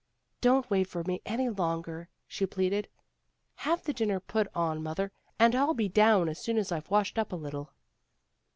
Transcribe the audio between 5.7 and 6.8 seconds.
be down as soon as